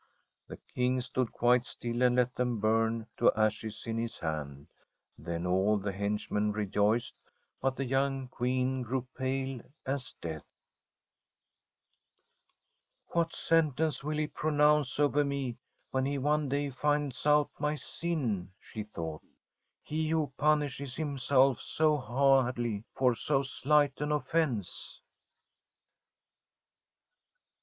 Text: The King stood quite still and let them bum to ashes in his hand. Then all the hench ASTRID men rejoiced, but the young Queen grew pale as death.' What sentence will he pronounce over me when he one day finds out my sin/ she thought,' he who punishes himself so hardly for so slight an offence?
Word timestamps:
The 0.47 0.57
King 0.73 0.99
stood 1.01 1.31
quite 1.31 1.63
still 1.67 2.01
and 2.01 2.15
let 2.15 2.33
them 2.33 2.59
bum 2.59 3.05
to 3.17 3.31
ashes 3.35 3.83
in 3.85 3.99
his 3.99 4.17
hand. 4.17 4.65
Then 5.15 5.45
all 5.45 5.77
the 5.77 5.93
hench 5.93 6.21
ASTRID 6.23 6.31
men 6.31 6.51
rejoiced, 6.53 7.15
but 7.61 7.75
the 7.75 7.85
young 7.85 8.27
Queen 8.27 8.81
grew 8.81 9.07
pale 9.15 9.61
as 9.85 10.15
death.' 10.19 10.53
What 13.13 13.35
sentence 13.35 14.03
will 14.03 14.17
he 14.17 14.25
pronounce 14.25 14.99
over 14.99 15.23
me 15.23 15.59
when 15.91 16.05
he 16.07 16.17
one 16.17 16.49
day 16.49 16.71
finds 16.71 17.23
out 17.27 17.51
my 17.59 17.75
sin/ 17.75 18.51
she 18.59 18.81
thought,' 18.81 19.21
he 19.83 20.09
who 20.09 20.33
punishes 20.35 20.95
himself 20.95 21.61
so 21.61 21.95
hardly 21.97 22.83
for 22.95 23.13
so 23.13 23.43
slight 23.43 24.01
an 24.01 24.11
offence? 24.11 24.99